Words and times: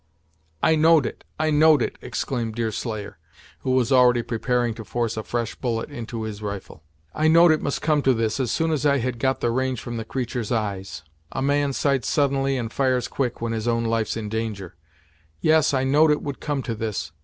"I 0.63 0.73
know'd 0.75 1.05
it 1.05 1.25
I 1.39 1.51
know'd 1.51 1.83
it!" 1.83 1.99
exclaimed 2.01 2.55
Deerslayer, 2.55 3.19
who 3.59 3.69
was 3.69 3.91
already 3.91 4.23
preparing 4.23 4.73
to 4.73 4.83
force 4.83 5.15
a 5.15 5.21
fresh 5.21 5.53
bullet 5.53 5.91
into 5.91 6.23
his 6.23 6.41
rifle; 6.41 6.81
"I 7.13 7.27
know'd 7.27 7.51
it 7.51 7.61
must 7.61 7.83
come 7.83 8.01
to 8.01 8.13
this, 8.15 8.39
as 8.39 8.49
soon 8.49 8.71
as 8.71 8.83
I 8.83 8.97
had 8.97 9.19
got 9.19 9.41
the 9.41 9.51
range 9.51 9.79
from 9.79 9.97
the 9.97 10.03
creatur's 10.03 10.51
eyes. 10.51 11.03
A 11.31 11.43
man 11.43 11.71
sights 11.71 12.07
suddenly, 12.07 12.57
and 12.57 12.71
fires 12.73 13.07
quick 13.07 13.41
when 13.41 13.53
his 13.53 13.67
own 13.67 13.85
life's 13.85 14.17
in 14.17 14.27
danger; 14.27 14.75
yes, 15.39 15.71
I 15.71 15.83
know'd 15.83 16.09
it 16.09 16.23
would 16.23 16.39
come 16.39 16.63
to 16.63 16.73
this. 16.73 17.11